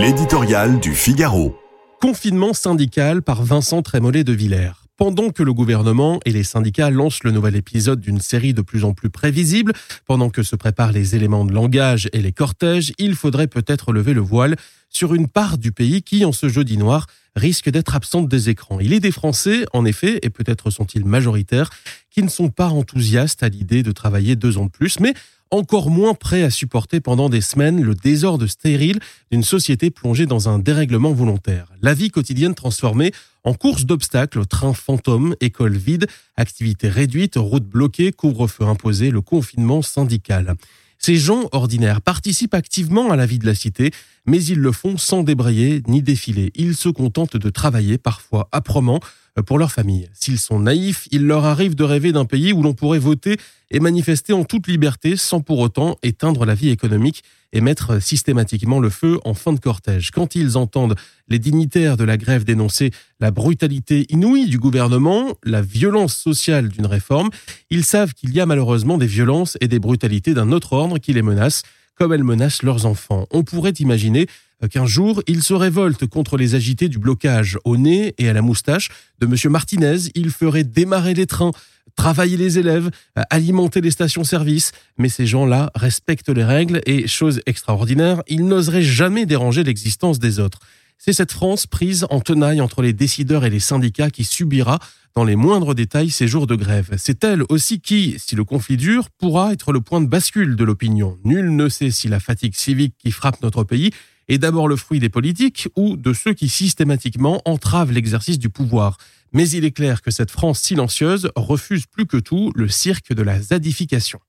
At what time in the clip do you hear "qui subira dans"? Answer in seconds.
94.10-95.24